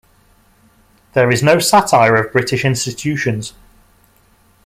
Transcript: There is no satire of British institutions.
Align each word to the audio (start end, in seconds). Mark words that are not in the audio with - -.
There 1.13 1.29
is 1.29 1.43
no 1.43 1.59
satire 1.59 2.15
of 2.15 2.31
British 2.33 2.65
institutions. 2.65 3.53